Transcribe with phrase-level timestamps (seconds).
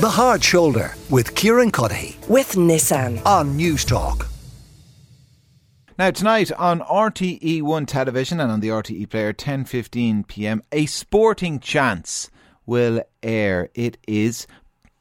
[0.00, 3.20] The Hard Shoulder with Kieran Cuddihy with Nissan.
[3.26, 4.26] on Newstalk.
[5.98, 10.62] Now tonight on RTE1 television and on the RTE player 10:15 p.m.
[10.72, 12.30] a sporting chance
[12.64, 13.68] will air.
[13.74, 14.46] It is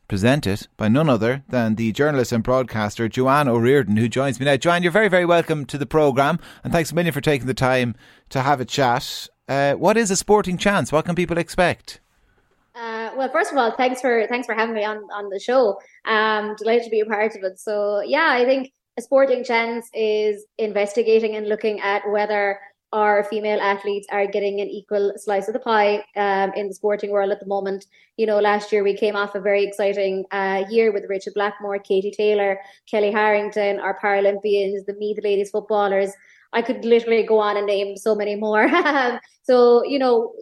[0.09, 4.57] presented by none other than the journalist and broadcaster Joanne O'Riordan who joins me now.
[4.57, 7.54] Joanne, you're very very welcome to the program and thanks a million for taking the
[7.54, 7.95] time
[8.31, 9.29] to have a chat.
[9.47, 10.91] Uh, what is a sporting chance?
[10.91, 12.02] What can people expect?
[13.20, 15.77] Well, first of all, thanks for thanks for having me on on the show.
[16.05, 17.59] Um, delighted to be a part of it.
[17.59, 22.61] So yeah, I think a sporting chance is investigating and looking at whether
[22.94, 27.11] our female athletes are getting an equal slice of the pie um, in the sporting
[27.11, 27.88] world at the moment.
[28.16, 31.80] You know, last year we came off a very exciting uh, year with Rachel Blackmore,
[31.80, 32.58] Katie Taylor,
[32.89, 36.13] Kellie Harrington, our Paralympians, the Meath ladies footballers.
[36.53, 38.70] I could literally go on and name so many more.
[39.44, 40.33] so, you know,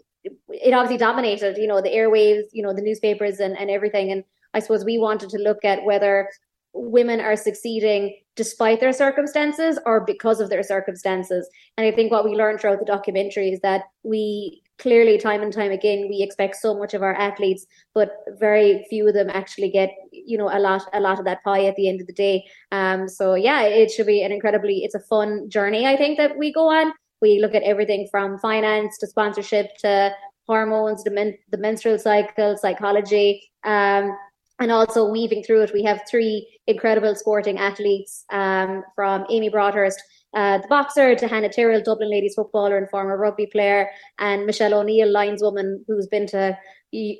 [0.49, 4.11] it obviously dominated, you know, the airwaves, you know, the newspapers and, and everything.
[4.11, 6.29] And I suppose we wanted to look at whether
[6.73, 11.49] women are succeeding despite their circumstances or because of their circumstances.
[11.75, 15.51] And I think what we learned throughout the documentary is that we clearly time and
[15.51, 19.71] time again we expect so much of our athletes, but very few of them actually
[19.71, 22.13] get, you know, a lot a lot of that pie at the end of the
[22.13, 22.45] day.
[22.71, 26.37] Um so yeah, it should be an incredibly it's a fun journey I think that
[26.37, 26.93] we go on.
[27.21, 30.13] We look at everything from finance to sponsorship to
[30.47, 34.15] hormones, the, men- the menstrual cycle, psychology, um,
[34.59, 35.73] and also weaving through it.
[35.73, 40.01] We have three incredible sporting athletes um, from Amy Broadhurst,
[40.35, 44.73] uh, the boxer, to Hannah Tyrrell, Dublin ladies footballer and former rugby player, and Michelle
[44.73, 46.57] O'Neill, lineswoman, who's been to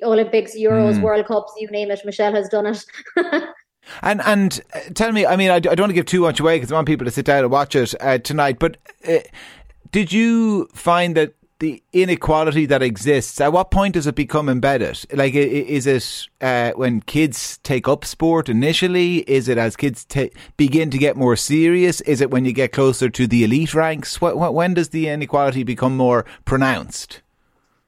[0.02, 1.02] Olympics, Euros, mm.
[1.02, 2.00] World Cups, you name it.
[2.04, 2.84] Michelle has done it.
[4.02, 6.40] And and uh, tell me, I mean, I, I, don't want to give too much
[6.40, 8.58] away because I want people to sit down and watch it uh, tonight.
[8.58, 8.76] But
[9.08, 9.20] uh,
[9.90, 15.04] did you find that the inequality that exists, at what point does it become embedded?
[15.12, 19.18] Like, is it uh, when kids take up sport initially?
[19.20, 20.06] Is it as kids
[20.56, 22.00] begin to get more serious?
[22.02, 24.20] Is it when you get closer to the elite ranks?
[24.20, 27.22] What, what, when does the inequality become more pronounced?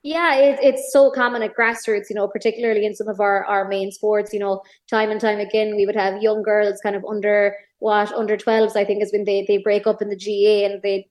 [0.03, 3.69] Yeah, it, it's so common at grassroots, you know, particularly in some of our, our
[3.69, 7.05] main sports, you know, time and time again, we would have young girls kind of
[7.05, 10.73] under what, under 12s, I think, is when they, they break up in the GAA
[10.73, 11.09] and they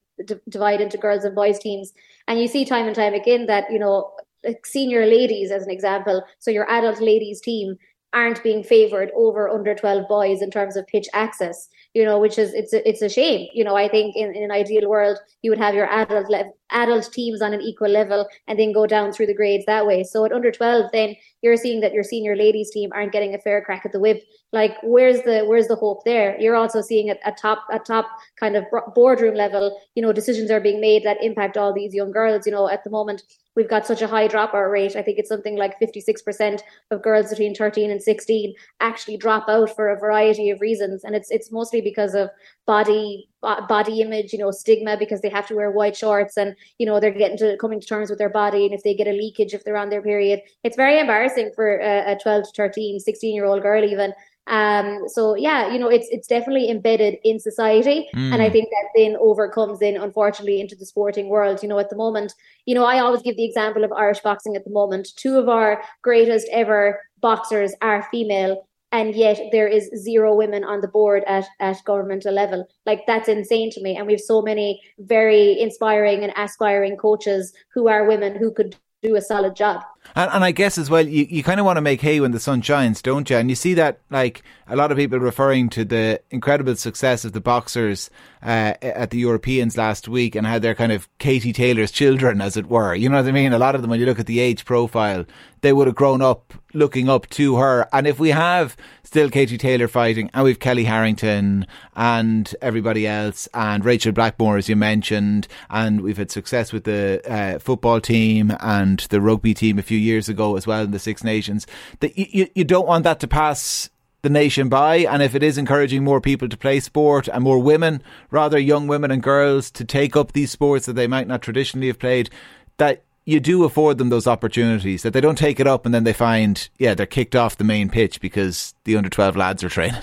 [0.50, 1.94] divide into girls and boys teams.
[2.28, 4.12] And you see time and time again that, you know,
[4.44, 7.78] like senior ladies, as an example, so your adult ladies team
[8.14, 12.40] aren't being favored over under 12 boys in terms of pitch access you know which
[12.40, 15.18] is it's a, it's a shame you know i think in, in an ideal world
[15.44, 18.86] you would have your adult le- adult teams on an equal level and then go
[18.86, 20.04] down through the grades that way.
[20.04, 23.40] So at under 12 then you're seeing that your senior ladies team aren't getting a
[23.40, 24.24] fair crack at the whip.
[24.52, 26.40] Like where's the where's the hope there?
[26.40, 28.10] You're also seeing at a top a top
[28.40, 28.66] kind of
[28.96, 32.46] boardroom level you know decisions are being made that impact all these young girls.
[32.46, 33.24] You know at the moment
[33.56, 34.96] we've got such a high dropout rate.
[34.96, 39.76] I think it's something like 56% of girls between 13 and 16 actually drop out
[39.76, 41.04] for a variety of reasons.
[41.04, 42.30] And it's it's mostly because of
[42.66, 46.86] body body image you know stigma because they have to wear white shorts and you
[46.86, 49.12] know they're getting to coming to terms with their body and if they get a
[49.12, 53.00] leakage if they're on their period it's very embarrassing for a, a 12 to 13
[53.00, 54.14] 16 year old girl even
[54.50, 58.34] um, so yeah, you know, it's it's definitely embedded in society, mm.
[58.34, 61.62] and I think that then overcomes in unfortunately into the sporting world.
[61.62, 62.34] You know, at the moment,
[62.66, 65.10] you know, I always give the example of Irish boxing at the moment.
[65.18, 70.82] Two of our greatest ever boxers are female, and yet there is zero women on
[70.82, 72.68] the board at, at governmental level.
[72.86, 73.96] Like that's insane to me.
[73.96, 78.76] And we have so many very inspiring and aspiring coaches who are women who could
[79.02, 79.82] do a solid job.
[80.16, 82.32] And, and I guess as well, you, you kind of want to make hay when
[82.32, 83.38] the sun shines, don't you?
[83.38, 87.34] And you see that, like, a lot of people referring to the incredible success of
[87.34, 88.10] the boxers
[88.44, 92.58] uh, at the Europeans last week and how they're kind of Katie Taylor's children, as
[92.58, 92.94] it were.
[92.94, 93.54] You know what I mean?
[93.54, 95.26] A lot of them, when you look at the age profile,
[95.62, 97.88] they would have grown up looking up to her.
[97.92, 101.66] And if we have still Katie Taylor fighting, and we've Kellie Harrington
[101.96, 107.22] and everybody else, and Rachel Blackmore, as you mentioned, and we've had success with the
[107.28, 111.00] uh, football team and the rugby team a few years ago as well in the
[111.00, 111.68] Six Nations,
[112.00, 113.90] that you, you don't want that to pass
[114.22, 114.98] the nation by.
[114.98, 118.02] And if it is encouraging more people to play sport and more women,
[118.32, 121.88] rather young women and girls, to take up these sports that they might not traditionally
[121.88, 122.30] have played,
[122.78, 126.04] that you do afford them those opportunities, that they don't take it up and then
[126.04, 129.70] they find, yeah, they're kicked off the main pitch because the under 12 lads are
[129.70, 130.02] training.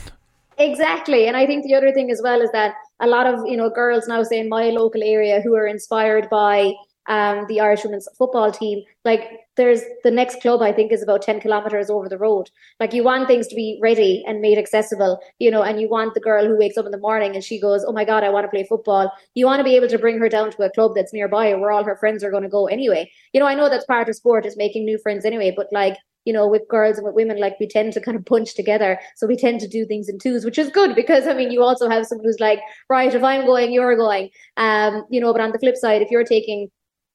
[0.58, 1.26] Exactly.
[1.26, 3.68] And I think the other thing as well is that a lot of, you know,
[3.68, 6.72] girls now say in my local area who are inspired by
[7.08, 8.82] um, the Irish women's football team.
[9.04, 9.22] Like
[9.56, 12.50] there's the next club I think is about 10 kilometers over the road.
[12.80, 16.14] Like you want things to be ready and made accessible, you know, and you want
[16.14, 18.30] the girl who wakes up in the morning and she goes, Oh my God, I
[18.30, 19.10] want to play football.
[19.34, 21.70] You want to be able to bring her down to a club that's nearby where
[21.70, 23.10] all her friends are going to go anyway.
[23.32, 25.96] You know, I know that's part of sport is making new friends anyway, but like
[26.26, 28.98] you know, with girls and with women, like we tend to kind of punch together.
[29.14, 31.62] So we tend to do things in twos, which is good because I mean, you
[31.62, 32.60] also have someone who's like,
[32.90, 34.30] right, if I'm going, you're going.
[34.56, 36.68] Um, you know, but on the flip side, if you're taking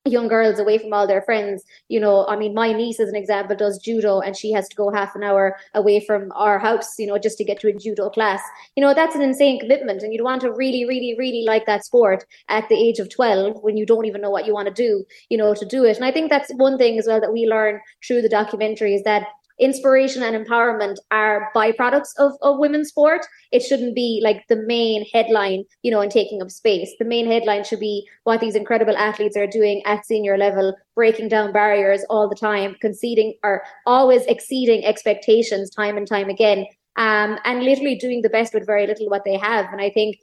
[0.05, 1.63] young girls away from all their friends.
[1.87, 4.75] You know, I mean, my niece, as an example, does judo and she has to
[4.75, 7.73] go half an hour away from our house, you know, just to get to a
[7.73, 8.41] judo class.
[8.75, 10.01] You know, that's an insane commitment.
[10.01, 13.57] And you'd want to really, really, really like that sport at the age of 12
[13.61, 15.97] when you don't even know what you want to do, you know, to do it.
[15.97, 19.03] And I think that's one thing as well that we learn through the documentary is
[19.03, 19.27] that
[19.59, 23.25] inspiration and empowerment are byproducts of, of women's sport.
[23.51, 26.93] It shouldn't be like the main headline, you know, and taking up space.
[26.99, 31.29] The main headline should be what these incredible athletes are doing at senior level, breaking
[31.29, 36.65] down barriers all the time, conceding or always exceeding expectations time and time again.
[36.97, 39.67] Um, and literally doing the best with very little what they have.
[39.71, 40.17] And I think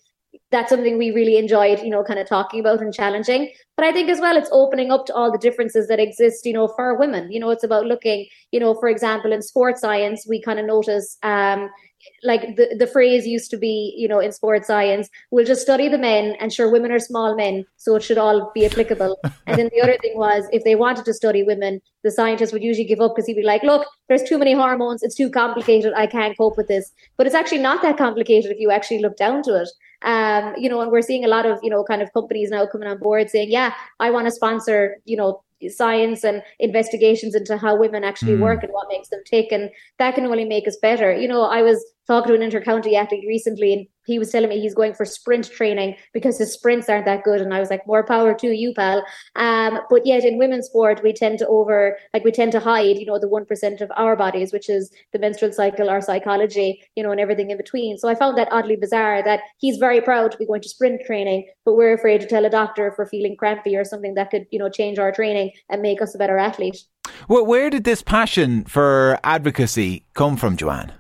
[0.51, 3.51] that's something we really enjoyed, you know, kind of talking about and challenging.
[3.77, 6.53] But I think as well, it's opening up to all the differences that exist, you
[6.53, 7.31] know, for women.
[7.31, 10.67] You know, it's about looking, you know, for example, in sports science, we kind of
[10.67, 11.71] notice, um,
[12.23, 15.89] like the, the phrase used to be, you know, in sports science, we'll just study
[15.89, 19.19] the men and sure women are small men, so it should all be applicable.
[19.47, 22.63] and then the other thing was if they wanted to study women, the scientists would
[22.63, 25.93] usually give up because he'd be like, look, there's too many hormones, it's too complicated,
[25.97, 26.93] I can't cope with this.
[27.17, 29.69] But it's actually not that complicated if you actually look down to it.
[30.03, 32.67] Um, you know, and we're seeing a lot of, you know, kind of companies now
[32.67, 37.57] coming on board saying, yeah, I want to sponsor, you know, science and investigations into
[37.57, 38.41] how women actually mm.
[38.41, 39.51] work and what makes them tick.
[39.51, 41.15] And that can only make us better.
[41.15, 44.59] You know, I was talking to an intercounty athlete recently and he was telling me
[44.59, 47.43] he's going for sprint training because his sprints aren't that good.
[47.43, 49.05] And I was like, more power to you, pal.
[49.37, 52.97] Um, but yet in women's sport, we tend to over, like we tend to hide,
[52.97, 57.03] you know, the 1% of our bodies, which is the menstrual cycle, our psychology, you
[57.03, 57.99] know, and everything in between.
[57.99, 61.03] So I found that oddly bizarre that he's very proud to be going to sprint
[61.07, 64.31] training, but we're afraid to tell a doctor if we're feeling crampy or something that
[64.31, 66.79] could, you know, change our training and make us a better athlete.
[67.29, 70.93] Well, where did this passion for advocacy come from, Joanne?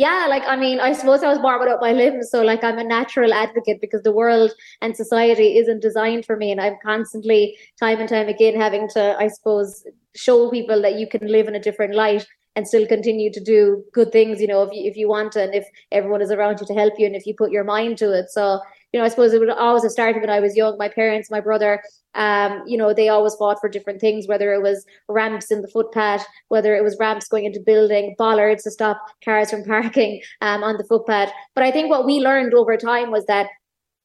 [0.00, 2.78] Yeah, like I mean, I suppose I was born without my limbs, so like I'm
[2.78, 4.50] a natural advocate because the world
[4.80, 9.16] and society isn't designed for me, and I'm constantly, time and time again, having to,
[9.18, 9.84] I suppose,
[10.16, 12.26] show people that you can live in a different light
[12.60, 14.38] and still continue to do good things.
[14.38, 16.74] You know, if you if you want to, and if everyone is around you to
[16.74, 18.28] help you, and if you put your mind to it.
[18.28, 18.60] So
[18.92, 20.76] you know, I suppose it would always have started when I was young.
[20.76, 21.82] My parents, my brother,
[22.14, 25.68] um, you know, they always fought for different things, whether it was ramps in the
[25.68, 30.62] footpath, whether it was ramps going into building, bollards to stop cars from parking um,
[30.62, 31.32] on the footpath.
[31.54, 33.48] But I think what we learned over time was that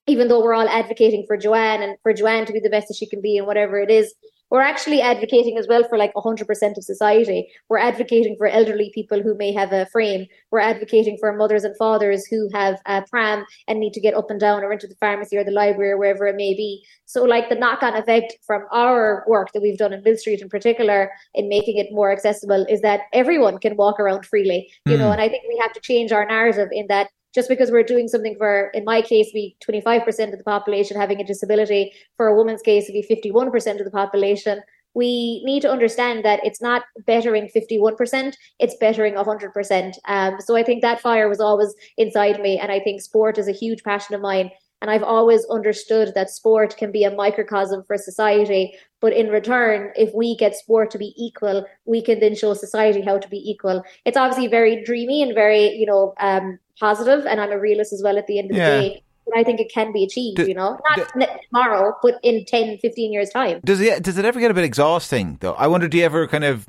[0.07, 2.97] even though we're all advocating for Joanne and for Joanne to be the best that
[2.97, 4.13] she can be and whatever it is,
[4.49, 7.47] we're actually advocating as well for like 100% of society.
[7.69, 10.27] We're advocating for elderly people who may have a frame.
[10.51, 14.29] We're advocating for mothers and fathers who have a pram and need to get up
[14.29, 16.83] and down or into the pharmacy or the library or wherever it may be.
[17.05, 20.41] So, like the knock on effect from our work that we've done in Mill Street
[20.41, 24.95] in particular in making it more accessible is that everyone can walk around freely, you
[24.95, 24.99] mm.
[24.99, 27.83] know, and I think we have to change our narrative in that just because we're
[27.83, 32.27] doing something for, in my case, be 25% of the population having a disability, for
[32.27, 34.61] a woman's case, it'd be 51% of the population.
[34.93, 39.93] We need to understand that it's not bettering 51%, it's bettering 100%.
[40.05, 42.57] Um, so I think that fire was always inside me.
[42.57, 44.49] And I think sport is a huge passion of mine.
[44.85, 48.75] And I've always understood that sport can be a microcosm for society.
[49.01, 53.01] But in return, if we get sport to be equal, we can then show society
[53.01, 53.83] how to be equal.
[54.05, 58.03] It's obviously very dreamy and very, you know, um, positive, and I'm a realist as
[58.03, 58.75] well at the end of yeah.
[58.75, 59.03] the day.
[59.25, 62.45] But I think it can be achieved, do, you know, not do, tomorrow, but in
[62.45, 63.61] 10, 15 years' time.
[63.65, 65.53] Does it, does it ever get a bit exhausting, though?
[65.53, 66.67] I wonder, do you ever kind of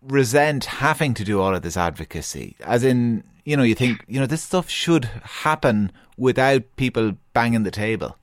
[0.00, 2.56] resent having to do all of this advocacy?
[2.60, 7.64] As in, you know, you think, you know, this stuff should happen without people banging
[7.64, 8.16] the table.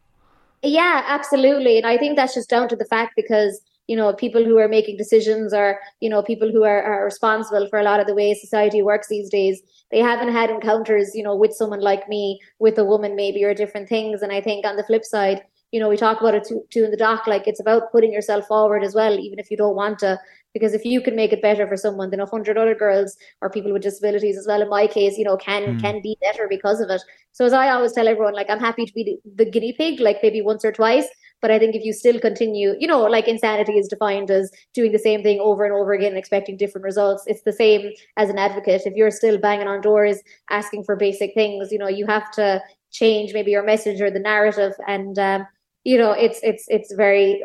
[0.64, 1.78] Yeah, absolutely.
[1.78, 4.68] And I think that's just down to the fact because you know people who are
[4.68, 8.16] making decisions or you know people who are, are responsible for a lot of the
[8.16, 12.40] way society works these days they haven't had encounters you know with someone like me
[12.60, 15.80] with a woman maybe or different things and i think on the flip side you
[15.80, 18.48] know we talk about it too, too in the doc like it's about putting yourself
[18.48, 20.18] forward as well even if you don't want to
[20.54, 23.50] because if you can make it better for someone then a hundred other girls or
[23.50, 25.82] people with disabilities as well in my case you know can mm.
[25.82, 28.86] can be better because of it so as i always tell everyone like i'm happy
[28.86, 31.08] to be the, the guinea pig like maybe once or twice
[31.42, 34.92] but I think if you still continue, you know, like insanity is defined as doing
[34.92, 37.24] the same thing over and over again and expecting different results.
[37.26, 38.84] It's the same as an advocate.
[38.86, 40.20] If you're still banging on doors
[40.52, 44.20] asking for basic things, you know, you have to change maybe your message or the
[44.20, 44.74] narrative.
[44.88, 45.48] And, um,
[45.84, 47.44] you know, it's, it's, it's very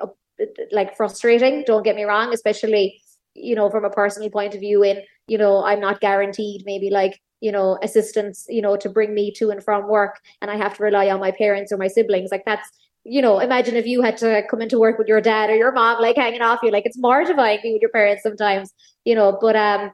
[0.73, 1.64] like frustrating.
[1.66, 3.00] Don't get me wrong, especially,
[3.35, 6.90] you know, from a personal point of view in, you know, I'm not guaranteed maybe
[6.90, 10.57] like you know assistance you know to bring me to and from work and i
[10.57, 12.71] have to rely on my parents or my siblings like that's
[13.09, 15.71] you know, imagine if you had to come into work with your dad or your
[15.71, 16.73] mom like hanging off you.
[16.73, 18.75] Like it's mortifying being with your parents sometimes,
[19.05, 19.38] you know.
[19.40, 19.93] But um,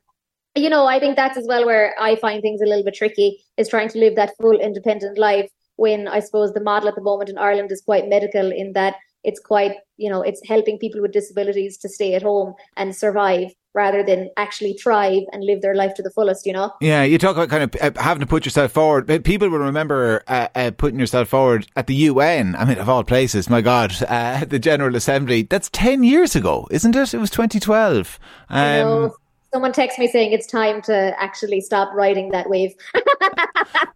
[0.56, 3.44] you know, I think that's as well where I find things a little bit tricky
[3.58, 7.02] is trying to live that full independent life when I suppose the model at the
[7.02, 11.00] moment in Ireland is quite medical in that it's quite, you know, it's helping people
[11.00, 15.74] with disabilities to stay at home and survive rather than actually thrive and live their
[15.74, 16.72] life to the fullest, you know?
[16.80, 19.06] Yeah, you talk about kind of uh, having to put yourself forward.
[19.24, 22.54] People will remember uh, uh, putting yourself forward at the UN.
[22.56, 25.42] I mean, of all places, my God, uh, the General Assembly.
[25.42, 27.14] That's 10 years ago, isn't it?
[27.14, 28.18] It was 2012.
[28.50, 29.12] Um,
[29.52, 32.74] someone texts me saying it's time to actually stop riding that wave.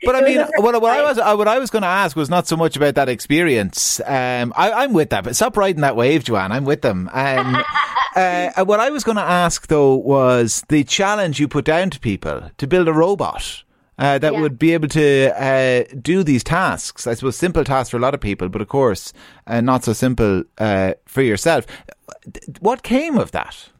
[0.02, 2.30] but I mean, what, what I was uh, what I was going to ask was
[2.30, 4.00] not so much about that experience.
[4.00, 6.52] Um, I, am with that, but stop riding that wave, Joanne.
[6.52, 7.10] I'm with them.
[7.12, 7.56] Um,
[8.16, 12.00] uh, what I was going to ask though was the challenge you put down to
[12.00, 13.62] people to build a robot.
[13.98, 14.40] Uh, that yeah.
[14.42, 17.06] would be able to uh, do these tasks.
[17.06, 19.14] I suppose simple tasks for a lot of people, but of course,
[19.46, 21.66] uh, not so simple uh, for yourself.
[22.60, 23.70] What came of that?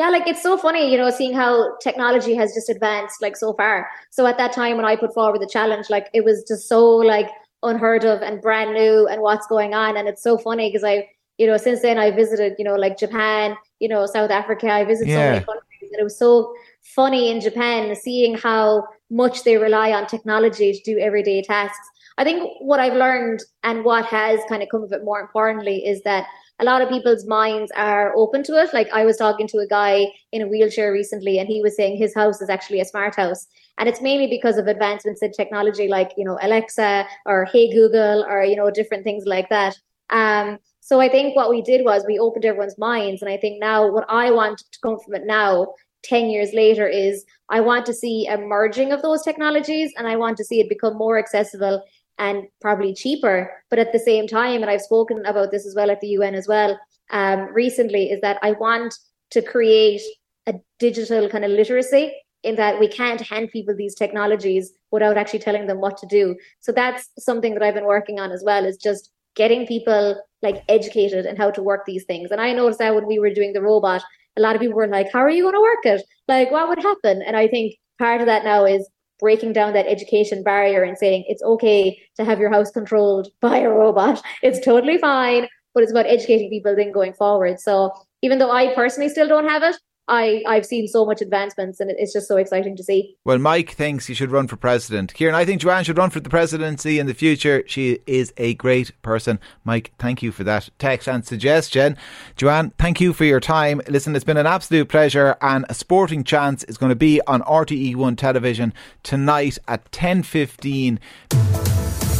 [0.00, 3.52] Yeah like it's so funny you know seeing how technology has just advanced like so
[3.52, 3.86] far.
[4.10, 6.82] So at that time when i put forward the challenge like it was just so
[7.14, 7.28] like
[7.62, 9.98] unheard of and brand new and what's going on.
[9.98, 12.96] And it's so funny because i you know since then i visited you know like
[13.04, 14.72] japan you know south africa.
[14.72, 15.18] I visited yeah.
[15.18, 16.54] so many countries and it was so
[16.96, 21.86] funny in japan seeing how much they rely on technology to do everyday tasks
[22.20, 25.78] i think what i've learned and what has kind of come of it more importantly
[25.86, 26.26] is that
[26.60, 28.72] a lot of people's minds are open to it.
[28.74, 31.96] Like I was talking to a guy in a wheelchair recently, and he was saying
[31.96, 33.46] his house is actually a smart house.
[33.78, 38.26] And it's mainly because of advancements in technology like, you know, Alexa or Hey Google
[38.28, 39.74] or, you know, different things like that.
[40.10, 43.22] Um, so I think what we did was we opened everyone's minds.
[43.22, 45.68] And I think now what I want to come from it now
[46.02, 50.16] 10 years later is I want to see a merging of those technologies and I
[50.16, 51.82] want to see it become more accessible
[52.20, 53.50] and probably cheaper.
[53.70, 56.34] But at the same time, and I've spoken about this as well at the UN
[56.36, 56.78] as well
[57.10, 58.94] um, recently, is that I want
[59.30, 60.02] to create
[60.46, 62.12] a digital kind of literacy
[62.42, 66.36] in that we can't hand people these technologies without actually telling them what to do.
[66.60, 70.62] So that's something that I've been working on as well, is just getting people like
[70.68, 72.30] educated in how to work these things.
[72.30, 74.02] And I noticed that when we were doing the robot,
[74.36, 76.02] a lot of people were like, How are you going to work it?
[76.28, 77.22] Like, what would happen?
[77.22, 78.88] And I think part of that now is
[79.20, 83.58] breaking down that education barrier and saying it's okay to have your house controlled by
[83.58, 84.22] a robot.
[84.42, 87.60] It's totally fine, but it's about educating people then going forward.
[87.60, 89.76] So even though I personally still don't have it,
[90.10, 93.16] I, I've seen so much advancements and it's just so exciting to see.
[93.24, 95.14] Well, Mike thinks you should run for president.
[95.14, 97.62] Kieran, I think Joanne should run for the presidency in the future.
[97.66, 99.38] She is a great person.
[99.64, 101.96] Mike, thank you for that text and suggestion.
[102.36, 103.80] Joanne, thank you for your time.
[103.88, 107.42] Listen, it's been an absolute pleasure and a sporting chance is going to be on
[107.42, 108.74] RTE1 television
[109.04, 110.98] tonight at 10.15.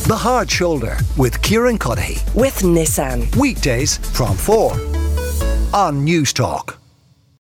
[0.07, 2.35] The Hard Shoulder with Kieran Cuddihy.
[2.35, 3.35] With Nissan.
[3.37, 4.73] Weekdays from 4
[5.73, 6.80] on Newstalk.